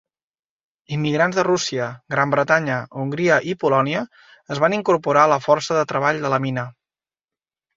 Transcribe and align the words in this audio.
Immigrants 0.95 1.35
de 1.39 1.43
Rússia, 1.47 1.89
Gran 2.15 2.31
Bretanya, 2.35 2.79
Hongria 3.03 3.37
i 3.51 3.55
Polònia 3.65 4.01
es 4.57 4.63
van 4.65 4.77
incorporar 4.79 5.27
a 5.29 5.33
la 5.35 5.41
força 5.49 5.79
de 5.81 5.85
treball 5.93 6.23
de 6.25 6.33
la 6.37 6.45
mina. 6.49 6.67